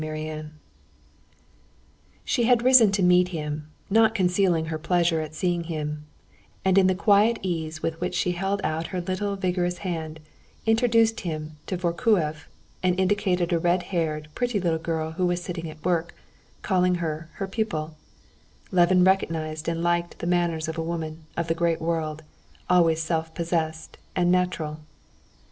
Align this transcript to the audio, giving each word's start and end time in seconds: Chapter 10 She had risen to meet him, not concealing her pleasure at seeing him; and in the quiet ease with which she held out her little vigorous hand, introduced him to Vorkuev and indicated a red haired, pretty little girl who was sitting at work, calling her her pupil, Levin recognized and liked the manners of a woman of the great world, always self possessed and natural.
Chapter 0.01 0.15
10 0.15 0.51
She 2.25 2.43
had 2.45 2.63
risen 2.63 2.91
to 2.93 3.03
meet 3.03 3.27
him, 3.27 3.67
not 3.87 4.15
concealing 4.15 4.65
her 4.65 4.79
pleasure 4.79 5.21
at 5.21 5.35
seeing 5.35 5.65
him; 5.65 6.07
and 6.65 6.79
in 6.79 6.87
the 6.87 6.95
quiet 6.95 7.37
ease 7.43 7.83
with 7.83 8.01
which 8.01 8.15
she 8.15 8.31
held 8.31 8.61
out 8.63 8.87
her 8.87 8.99
little 8.99 9.35
vigorous 9.35 9.77
hand, 9.85 10.19
introduced 10.65 11.19
him 11.19 11.57
to 11.67 11.77
Vorkuev 11.77 12.47
and 12.81 12.99
indicated 12.99 13.53
a 13.53 13.59
red 13.59 13.83
haired, 13.93 14.29
pretty 14.33 14.59
little 14.59 14.79
girl 14.79 15.11
who 15.11 15.27
was 15.27 15.43
sitting 15.43 15.69
at 15.69 15.85
work, 15.85 16.15
calling 16.63 16.95
her 16.95 17.29
her 17.33 17.47
pupil, 17.47 17.95
Levin 18.71 19.03
recognized 19.03 19.67
and 19.69 19.83
liked 19.83 20.17
the 20.17 20.25
manners 20.25 20.67
of 20.67 20.79
a 20.79 20.83
woman 20.83 21.27
of 21.37 21.47
the 21.47 21.53
great 21.53 21.79
world, 21.79 22.23
always 22.71 23.03
self 23.03 23.35
possessed 23.35 23.99
and 24.15 24.31
natural. 24.31 24.79